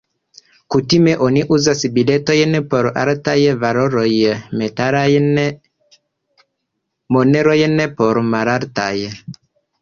[0.75, 4.07] Kutime oni uzas biletojn por altaj valoroj,
[4.63, 5.29] metalajn
[7.19, 8.93] monerojn por malaltaj.